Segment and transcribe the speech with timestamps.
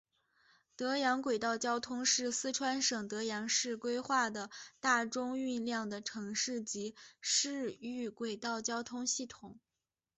[0.75, 9.59] 德阳轨道交通是四川省德阳市规划的大中运量的城市及市域轨道交通系统。